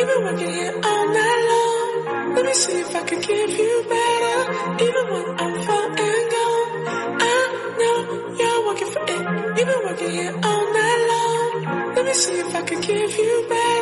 [0.00, 2.34] You've been working here all night long.
[2.34, 4.38] Let me see if I can give you better.
[4.86, 6.68] Even when I'm far and gone.
[7.20, 7.96] I know
[8.40, 9.58] you're working for it.
[9.58, 11.94] You've been working here all night long.
[11.96, 13.79] Let me see if I can give you better.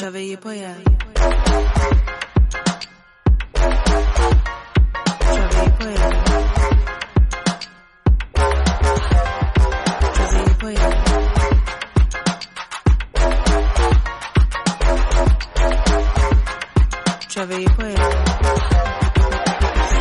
[0.00, 0.54] travailler pas à...
[5.20, 5.68] Travailler
[10.58, 10.90] pas à...
[17.28, 17.94] Travailler pas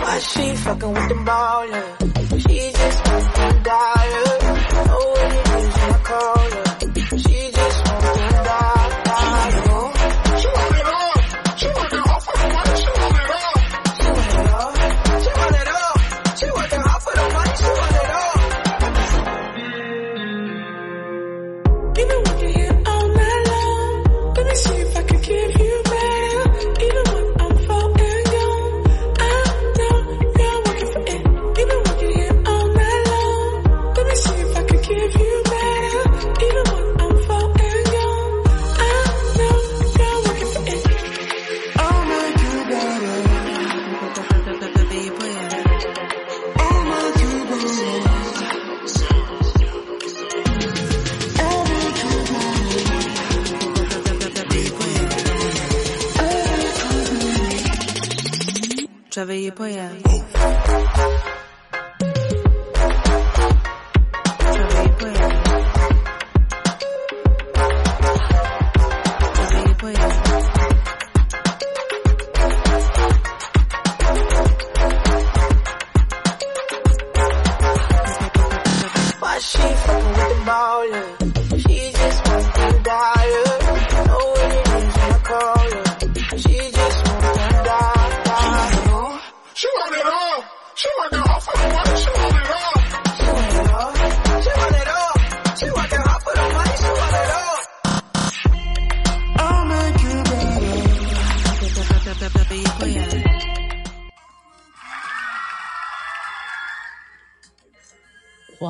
[0.01, 1.88] Why she fucking with them ballers?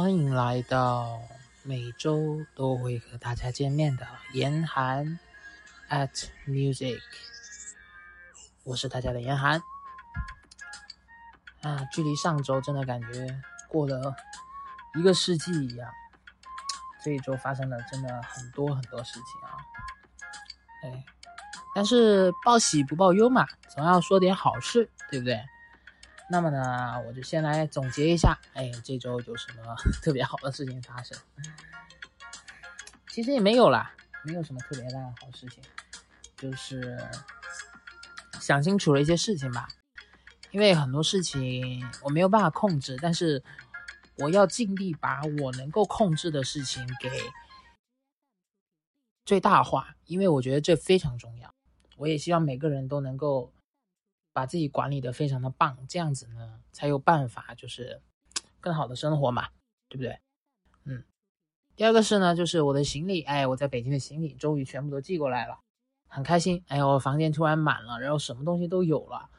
[0.09, 1.21] 欢迎来到
[1.61, 5.19] 每周都会和大家见面的严寒
[5.87, 6.09] at
[6.47, 6.99] music，
[8.63, 9.61] 我是大家的严寒。
[11.61, 14.15] 啊，距离上周真的感觉过了
[14.95, 15.87] 一个世纪一样。
[17.03, 19.53] 这一周发生了真的很多很多事情啊，
[20.85, 21.05] 哎，
[21.75, 25.39] 但是报喜不报忧嘛，总要说点好事，对不对？
[26.31, 31.17] 那么呢，我就先来总结一下，哎，这周有什么 特别好的事情发生？
[33.09, 33.91] 其实也没有啦，
[34.23, 35.63] 没有什么特别大的好事情，
[36.37, 36.97] 就是
[38.39, 39.67] 想清楚了一些事情吧。
[40.51, 43.43] 因为很多事情我没有办法控制，但是
[44.17, 47.09] 我要尽力把我能够控制的事情给
[49.25, 51.51] 最大化，因为我觉得这非常重要。
[51.97, 53.51] 我也希望每个人都能够
[54.33, 58.01] 把自己管理的非常的棒，这样子呢才有办法就是
[58.59, 59.49] 更好的生活嘛，
[59.87, 60.19] 对不对？
[60.83, 61.03] 嗯。
[61.75, 65.59] 第二个是呢，就是我的行李，哎，我在北京的行李终于全部都寄过来了，
[66.07, 66.63] 很开心。
[66.67, 69.29] 哎，我房间突然满了，然后什么东西都有了，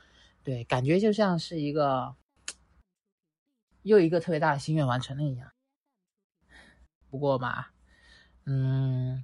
[0.42, 2.16] 对，感觉就像是一个
[3.82, 5.52] 又一个特别大的心愿完成了一样。
[7.10, 7.66] 不过嘛，
[8.46, 9.22] 嗯，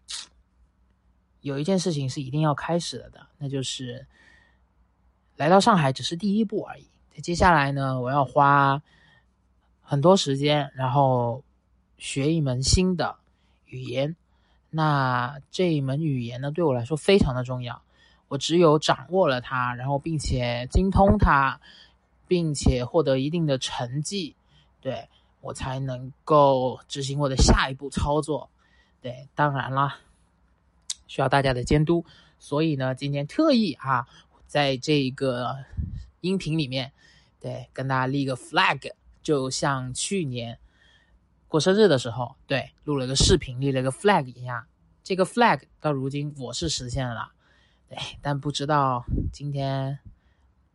[1.40, 4.06] 有一件事情是一定要开始了的，那就是
[5.36, 6.86] 来到上海只是第一步而已。
[7.20, 8.82] 接下来呢，我要花
[9.82, 11.42] 很多时间，然后
[11.98, 13.16] 学一门新的
[13.66, 14.16] 语言。
[14.70, 17.80] 那这一门语言呢，对我来说非常的重要。
[18.28, 21.60] 我只有掌握了它，然后并且精通它，
[22.26, 24.34] 并且获得一定的成绩，
[24.80, 25.08] 对
[25.40, 28.50] 我才能够执行我的下一步操作。
[29.00, 29.98] 对，当然啦，
[31.06, 32.04] 需要大家的监督。
[32.38, 34.06] 所以呢，今天特意啊，
[34.46, 35.64] 在这个
[36.20, 36.92] 音频里面，
[37.40, 40.58] 对跟大家立个 flag，就像去年
[41.48, 44.66] 过生日的时候，对，录了个视频，立了个 flag 一样。
[45.02, 47.30] 这个 flag 到如今我是实现了，
[47.88, 50.00] 对，但不知道今天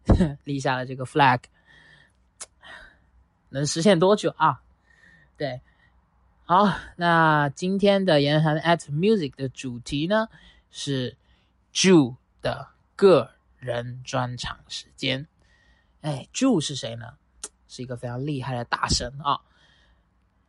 [0.45, 1.41] 立下了这个 flag
[3.50, 4.62] 能实现多久啊？
[5.35, 5.59] 对，
[6.45, 10.29] 好，那今天的严寒 at music 的主题呢
[10.69, 11.17] 是
[11.74, 15.25] Jew 的个人专场时间。
[16.01, 17.13] 哎，Jew 是谁呢？
[17.69, 19.39] 是一个非常厉害的大神啊。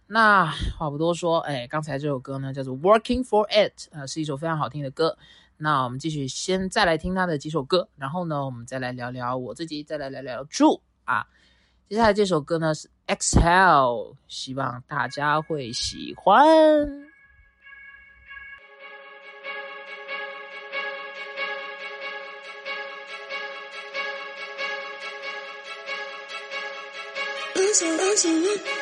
[0.09, 5.17] 那话不多说，哎，刚才这首歌呢叫做《Working for It》，呃，是一首非常好听的歌。
[5.57, 11.27] 那我们继续先再来听他的几首歌，然后呢，我们再来聊聊我自己，再来聊聊 Jew 啊。
[11.89, 17.02] 接下来这首歌呢是《Exhale》，希望大家会喜欢。
[27.73, 28.82] 紧紧抱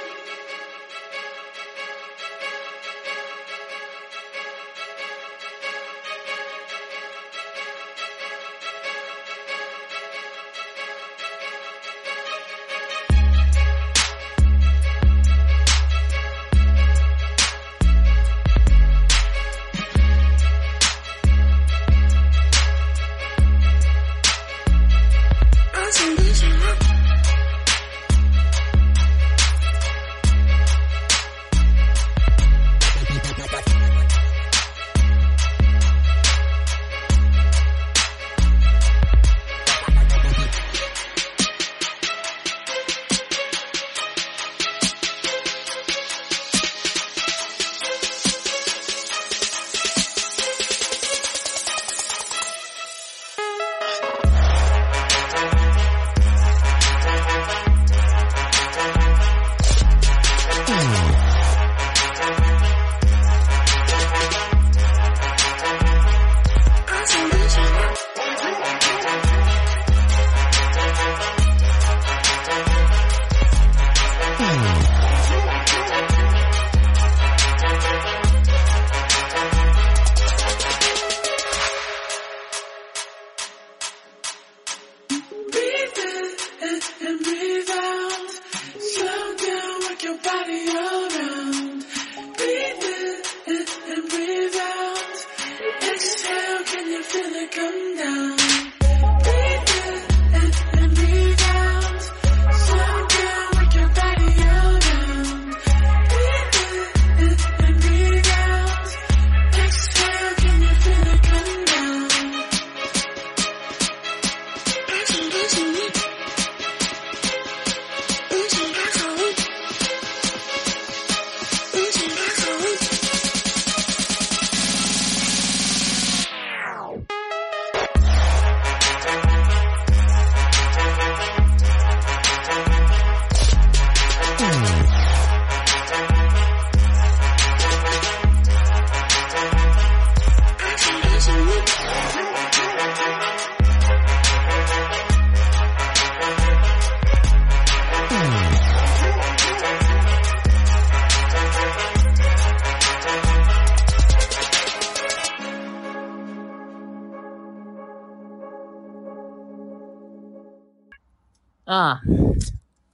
[161.71, 162.01] 啊，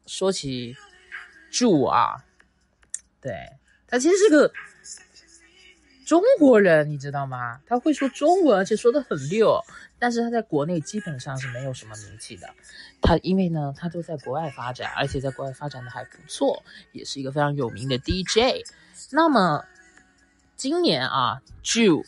[0.07, 0.77] 说起
[1.51, 2.27] Jew 啊，
[3.23, 3.33] 对
[3.87, 4.53] 他其实是个
[6.05, 7.63] 中国人，你知道吗？
[7.67, 9.65] 他会说中文，而且说的很溜。
[9.99, 12.55] 但是他在国内基本上是没有什么名气的。
[13.01, 18.63] 他因为呢，他都在国外发展，而且在国外发展的还不错，也是一个非常有名的 DJ。
[19.11, 19.65] 那么
[20.55, 22.05] 今年啊，Jew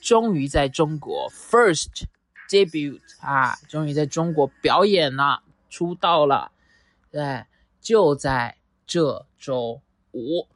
[0.00, 2.04] 终于在中国 first
[2.48, 6.52] debut 啊，终于在中国表演了，出道了。
[7.10, 7.46] 对，
[7.80, 9.80] 就在这周
[10.12, 10.46] 五。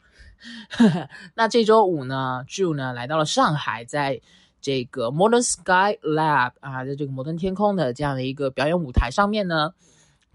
[1.34, 4.20] 那这周五呢，Jew 呢来到了上海，在
[4.60, 9.72] 这个 Modern Sky Lab 啊，在这个摩登天空的这样的一个表演舞台上面呢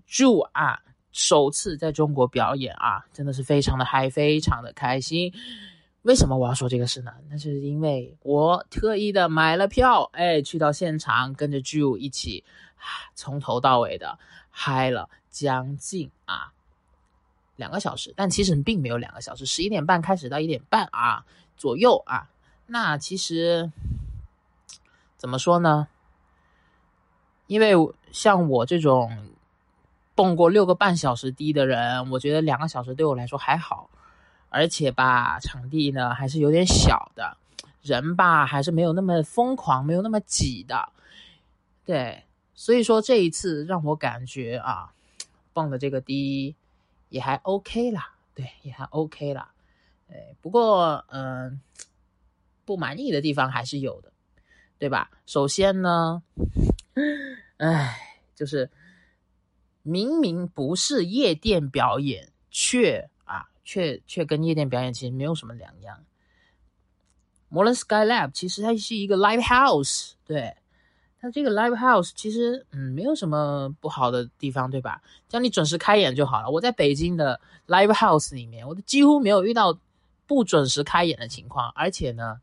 [0.10, 0.80] ，Jew 啊
[1.12, 5.32] 首次在中国表演啊，真的是非常的嗨，非常的开心。
[6.04, 7.12] 为什么我要说这个事呢？
[7.30, 12.44] 那是因为我特意的买了票，哎，去到现场跟着 Jew 一起，
[13.14, 14.18] 从头到尾的
[14.50, 16.52] 嗨了将近啊
[17.56, 21.26] 两个小时，但其实并没有两个小时，十一点半开始到一点半啊
[21.58, 22.30] 左右啊。
[22.66, 23.72] 那其实
[25.18, 25.88] 怎么说呢？
[27.48, 27.74] 因为
[28.12, 29.12] 像我这种
[30.14, 33.90] 蹦过六个半小时低的人，我觉得两个小时对我来说还好
[34.50, 37.38] 而且吧，场地呢还是有点小的，
[37.82, 40.90] 人吧还是没有那么疯狂，没有那么挤的，
[41.86, 42.24] 对，
[42.60, 44.94] 所以说这一次让我感觉啊，
[45.54, 46.58] 蹦的这个低
[47.08, 49.54] 也还 OK 啦，对，也还 OK 啦，
[50.12, 51.62] 哎，不过嗯、
[52.66, 54.12] 不满意的地方还是有的，
[54.78, 55.10] 对吧？
[55.26, 56.22] 首先呢，
[57.56, 57.98] 唉，
[58.36, 58.70] 就是
[59.82, 66.04] 明明不是夜店表演，却啊，却却跟夜店表演其实没有什么两样。
[67.48, 70.58] 摩伦 Sky Lab 其实它是一个 live house，对，
[71.22, 75.02] 它这个 live house 其实嗯没有什么不好的地方，对吧？
[75.28, 76.50] 只要你准时开演就好了。
[76.50, 79.78] 我在北京的 live house 里面，我都几乎没有遇到
[80.26, 82.40] 不准时开演的情况，而且呢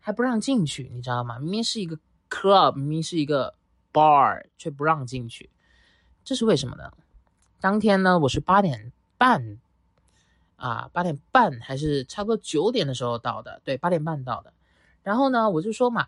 [0.00, 1.38] 还不让进去，你知道吗？
[1.38, 3.54] 明明是一个 club，明明是一个
[3.92, 5.48] bar，却不让进去，
[6.24, 6.92] 这是为什么呢？
[7.60, 9.58] 当天呢，我是八点半
[10.56, 14.52] 啊，八点半还是差不多九点的时候到的，对，八点半到的。
[15.02, 16.06] 然后呢，我就说嘛，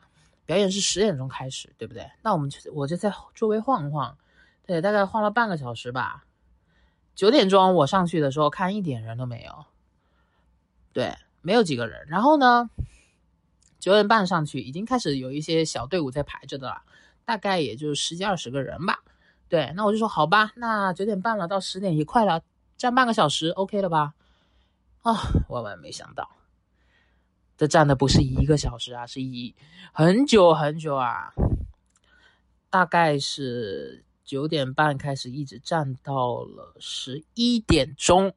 [0.51, 2.11] 表演是十点钟开始，对不对？
[2.23, 4.19] 那我们就我就在周围晃晃，
[4.67, 6.25] 对，大概晃了半个小时吧。
[7.15, 9.65] 九点钟我上去的时候，看一点人都没有，
[10.93, 12.05] 对，没有几个人。
[12.09, 12.69] 然后呢，
[13.79, 16.83] 九点半上去，已经开始有一些小队伍在排着的了，
[17.25, 19.05] 大概也就十几二十个人吧。
[19.49, 22.43] 对，那我就说好吧，那九点半了，到十点也快了，
[22.77, 24.15] 站半个小时，OK 了吧？
[25.03, 25.15] 啊、
[25.49, 26.29] 万万没想到，
[27.61, 29.55] 这站的不是一个小时啊，是一
[29.93, 31.35] 很久很久啊，
[32.71, 38.35] 大概是九点半开始，一直站到了十一点钟。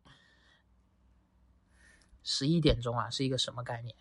[2.22, 3.96] 十一点钟啊，是一个什么概念？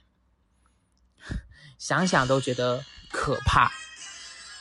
[1.79, 3.71] 想想都觉得可怕。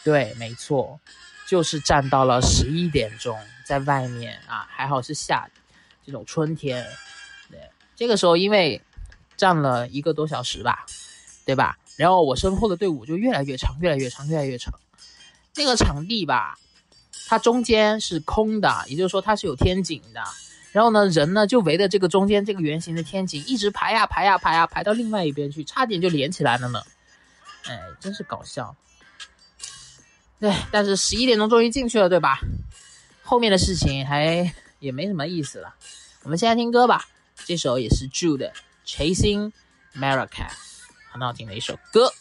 [0.03, 0.99] 对，没错，
[1.47, 5.49] 就是站到了十一点钟，在外面啊，还好是夏
[6.05, 6.85] 这种春天。
[7.49, 8.79] 对，这个时候因为
[9.41, 10.85] 站了一个多小时吧，
[11.47, 11.79] 对吧？
[11.97, 14.71] 然后我身后的队伍就越来越长，越来越长，越来越长。
[15.55, 16.59] 那个场地吧，
[17.25, 20.21] 它中间是空的，也就是说它是有天井的。
[20.71, 26.83] 然后呢，人呢就围着这个中间这个圆形的天井一直排呀排呀排呀排到另外一边去，差点就连起来了呢。
[27.65, 28.75] 哎，真是搞笑。
[30.39, 32.39] 对，但是十一点钟终于进去了，对吧？
[33.23, 35.73] 后面的事情还也没什么意思了。
[36.21, 37.05] 我们现在听歌吧，
[37.45, 38.47] 这首也是 Jude 的
[38.85, 39.51] 《Chasing
[39.95, 40.29] Maracas》，
[41.11, 42.11] 很好听的一首歌。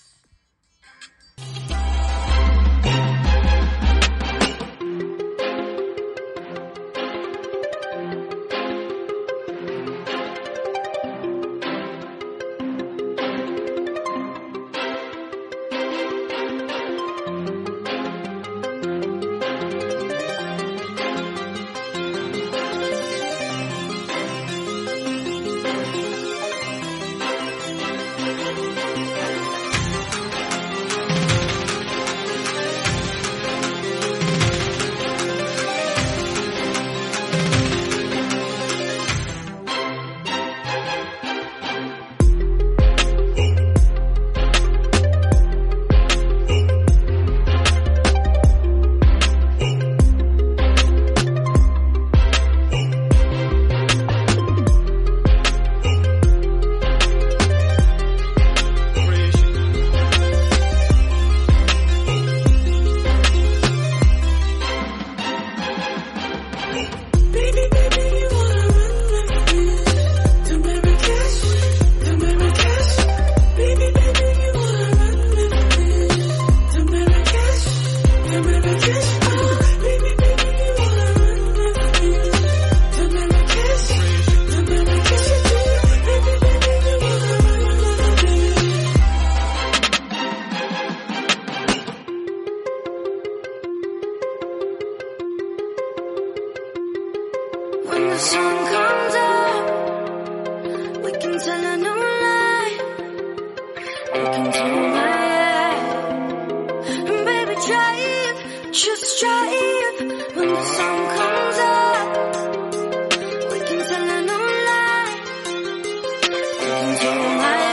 [116.91, 117.05] Into
[117.39, 117.70] my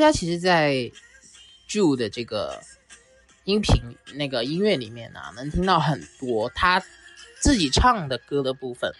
[0.00, 0.90] 大家其实，在
[1.68, 2.58] Ju 的这个
[3.44, 6.82] 音频那个音乐里面呢、能听到很多他
[7.38, 8.90] 自己唱的歌的部分，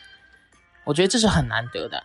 [0.84, 2.04] 我觉得这是很难得的。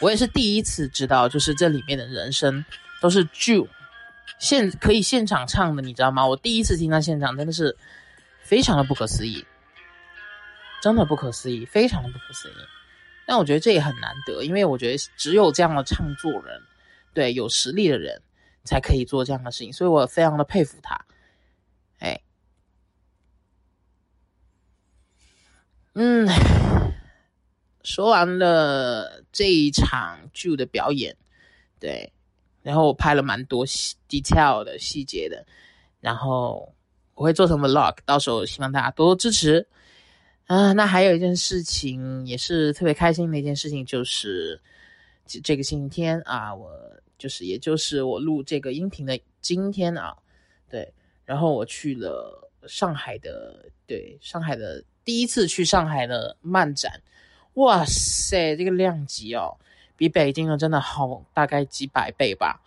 [0.00, 2.64] 我也是第一次知道，就是这里面的人声
[3.00, 3.66] 都是 Ju
[4.38, 6.24] 现可以现场唱的，你知道吗？
[6.28, 7.76] 我第一次听他现场，真的是
[8.44, 9.44] 非常的不可思议，
[10.80, 12.52] 真的不可思议，非常的不可思议。
[13.26, 16.62] 但我觉得这也很难得，因为我觉得只有这样的唱作人，
[17.14, 18.20] 对有实力的人
[18.64, 20.98] 才可以做这样的事情，所以我非常的佩服他。
[22.00, 22.20] 哎，
[25.94, 26.28] 嗯，
[27.82, 31.16] 说完了这一场剧的表演，
[31.78, 32.12] 对，
[32.62, 33.66] 然后我拍了蛮多
[34.08, 35.46] detail 的细节的，
[36.00, 36.74] 然后
[37.14, 39.66] 我会做成 vlog，到时候希望大家多多支持。
[40.46, 44.60] 啊，那还有一件事情也是特别开心的一件事情，就是
[45.24, 46.70] 这这个星期天啊，我
[47.18, 50.16] 就是也就是我录这个音频的今天啊，
[50.68, 50.92] 对，
[51.24, 57.02] 然后我去了上海的，对，上海的第一次去上海的漫展，
[57.54, 59.56] 哇塞，这个量级哦，
[59.96, 62.60] 比北京的真的好大概几百倍吧，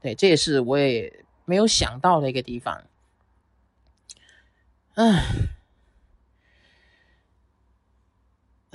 [0.00, 2.84] 对，这也是我也没有想到的一个地方，
[4.94, 5.24] 唉。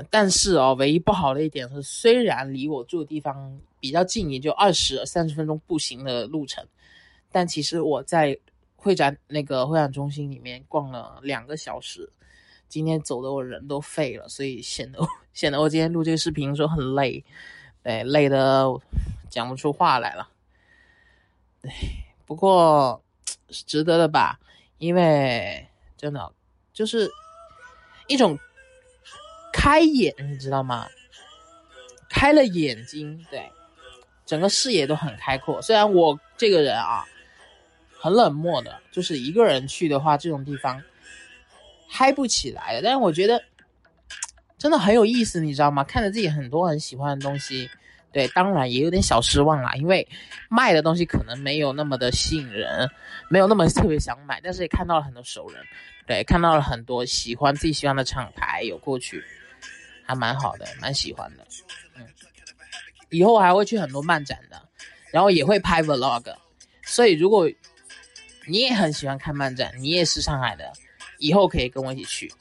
[0.10, 6.66] 但是哦，唯一不好的一点是，虽然离我住的地方比较近，也就二十三十分钟步行的路程，
[7.34, 8.40] 但其实我在
[8.78, 12.10] 会展那个会展中心里面逛了两个小时，
[12.70, 17.22] 今天走的我人都废了，所以显得显得我今天录这个视频的时候很累，
[17.84, 18.74] 对，累的
[19.30, 20.30] 讲不出话来了。
[21.62, 21.70] 对，
[22.26, 23.04] 不过
[23.50, 24.40] 是值得的吧？
[24.78, 25.68] 因为
[25.98, 26.32] 真的
[26.72, 27.12] 就是
[28.08, 28.40] 一种。
[29.56, 30.88] 开眼，你知道吗？
[32.10, 33.52] 开了眼睛，对，
[34.26, 35.62] 整个视野都很开阔。
[35.62, 37.06] 虽然我这个人啊，
[38.00, 40.82] 很冷漠的，就是一个人去的话，这种地方
[41.88, 42.82] 嗨不起来的。
[42.82, 43.44] 但是我觉得
[44.58, 45.84] 真的很有意思，你知道吗？
[45.84, 47.70] 看着自己很多很喜欢的东西，
[48.12, 50.08] 对，当然也有点小失望啦，因为
[50.50, 52.90] 卖的东西可能没有那么的吸引人，
[53.30, 55.62] 没有那么特别想买，但是也看到了很多熟人，
[56.08, 59.24] 对，看到了很多喜欢自己喜欢的厂牌有过去。
[60.06, 61.48] 还蛮好的，蛮喜欢的。
[61.96, 62.06] 嗯，
[63.14, 64.60] 以后还会去很多漫展的，
[65.12, 66.36] 然后也会拍 vlog。
[66.84, 67.48] 所以如果
[68.48, 70.74] 你也很喜欢看漫展，你也是上海的，
[71.20, 72.34] 以后可以跟我一起去。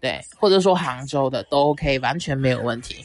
[0.00, 3.04] 对，或者说杭州的都 OK，完全没有问题。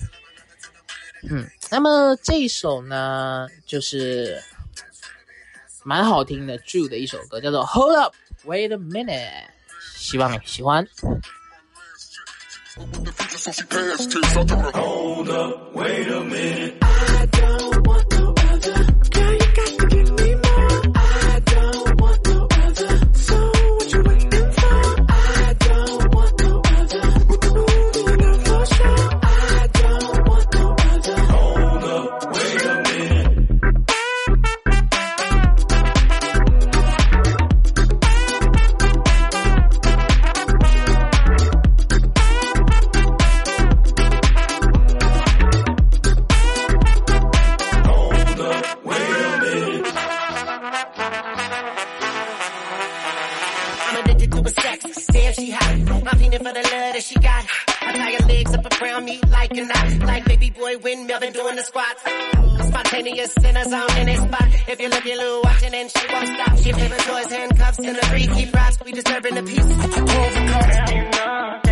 [1.30, 4.42] 嗯，那么这一首呢，就是
[5.84, 9.46] 蛮好听的 Drew 的一首歌，叫做 Hold Up Wait a Minute，
[9.96, 10.86] 希望你喜欢。
[14.74, 17.21] Hold up, wait a minute.
[59.02, 60.08] Around me like a knot.
[60.08, 62.02] Like baby boy windmill, been doing the squats.
[62.68, 64.48] Spontaneous in a zone in a spot.
[64.68, 66.58] If you look at Lou watching and she won't stop.
[66.58, 68.34] She flipping toys, handcuffs, and a brief.
[68.34, 69.66] Keep rocks, we disturbing the peace.
[71.62, 71.71] Pulls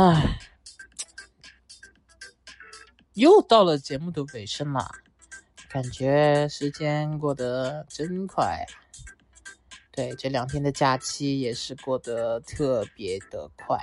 [0.00, 0.38] 唉，
[3.14, 4.88] 又到了节目的尾声了，
[5.68, 8.64] 感觉时间过得真快！
[9.90, 13.76] 对，这两天的假期也是过得特别的快，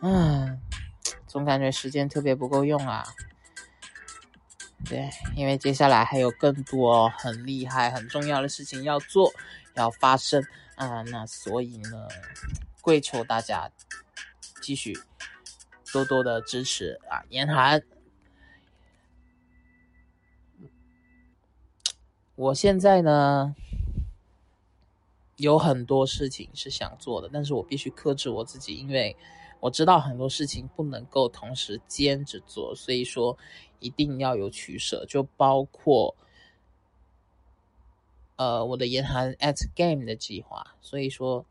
[0.00, 0.60] 嗯，
[1.26, 3.04] 总感觉时间特别不够用啊。
[4.84, 9.32] 对，因为接下来还有更多很厉害、很重要的事情要做、
[9.74, 10.40] 要发生
[10.76, 12.06] 啊，那所以呢，
[12.80, 13.68] 跪求大家
[14.60, 14.98] 继续
[15.92, 17.82] 多多的支持啊，严寒。
[22.34, 23.54] 我现在呢
[25.36, 29.16] 有很多事情是想做的，但是我必须克制我自己，因为
[29.60, 33.36] 我知道很多事情不能够同时兼着做，所以说
[33.80, 36.14] 一定要有取舍，就包括
[38.36, 41.44] 呃我的严寒 at game 的计划，所以说。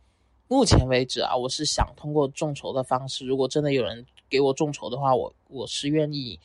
[0.49, 6.39] 目前为止啊，我是想通过众筹的方式，如果真的有人给我众筹的话，我我是愿意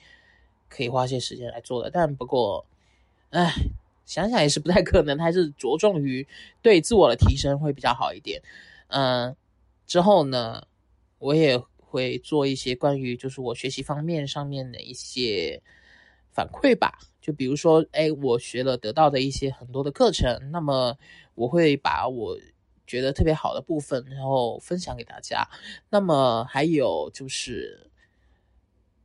[0.68, 1.88] 可以花些时间来做的。
[1.88, 2.66] 但不过，
[3.30, 3.54] 唉，
[4.04, 6.26] 想想也是不太可能，还是着重于
[6.60, 8.42] 对自我的提升会比较好一点。
[8.88, 9.36] 嗯，
[9.86, 10.66] 之后呢，
[11.20, 15.62] 我也会做一些关于就是我学习方面上面的一些
[16.32, 16.98] 反馈吧。
[17.20, 20.98] 就比如说，哎，我学了得到的一些很多的课程，那么
[21.36, 22.36] 我会把我。
[22.92, 25.48] 觉得特别好的部分，然后分享给大家。
[25.88, 27.90] 那么还有就是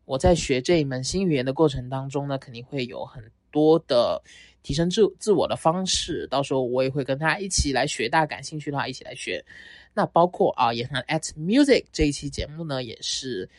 [0.04, 4.22] 我在学这一门新语言的过程当中呢，肯定会有很多的
[4.62, 6.28] 提升自自我的方式。
[6.28, 9.46] 到时候我也会跟大家一起来学，大家感兴趣的话一起来学。
[9.94, 13.50] 那包括啊，也谈 at music 这一期节目呢，也是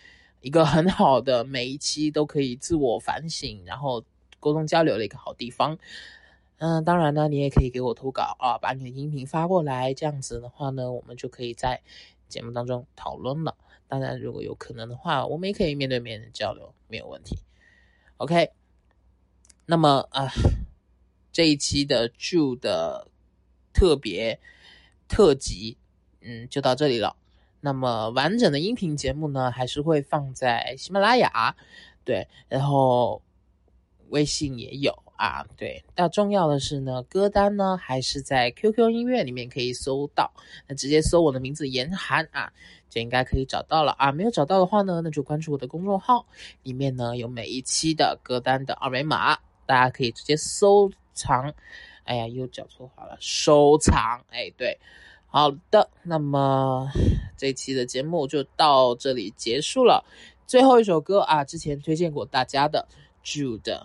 [0.43, 4.05] 一个很好的，每一期都可以自我反省，然后
[4.39, 5.79] 沟通交流的一个好地方。
[6.59, 11.81] 嗯，当然呢，你也可以给我投稿啊，把你的音频发过来，这样子的话呢，我们就可以在
[12.29, 13.57] 节目当中讨论了。
[13.87, 17.39] 当然，如果有可能的话，我们也可以面对面的交流，没有问题。
[18.17, 18.51] OK，
[19.67, 20.29] 那么啊，
[21.33, 23.07] 这一期的 j 的
[23.73, 24.41] 特别
[25.07, 25.79] 特辑，
[26.21, 27.17] 嗯，就到这里了。
[27.61, 31.57] 那么完整的音频节目呢，还是会放在喜马拉雅，
[32.05, 33.23] 对，然后
[34.09, 35.03] 微信也有。
[35.19, 40.33] 啊，对，那重要的是呢，歌单呢还是在 QQ 音乐里面可以搜到，
[40.69, 42.53] 那直接搜我的名字严寒啊，
[42.89, 44.13] 就应该可以找到了啊。
[44.13, 46.25] 没有找到的话呢，那就关注我的公众号，
[46.63, 51.53] 里面呢有每一期的歌单的二维码，大家可以直接收藏。
[52.05, 54.25] 哎呀，又讲错话了，收藏。
[54.31, 54.79] 哎，对，
[55.27, 56.89] 好的，那么
[57.37, 60.05] 这期的节目就到这里结束了。
[60.47, 62.87] 最后一首歌啊，之前推荐过大家的
[63.25, 63.83] Jude。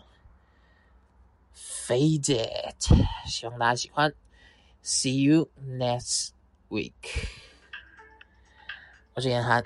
[1.55, 2.75] Faded，
[3.27, 4.13] 希望大家喜欢。
[4.83, 6.31] See you next
[6.69, 6.93] week。
[9.15, 9.63] 我是严寒。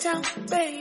[0.00, 0.79] down, baby.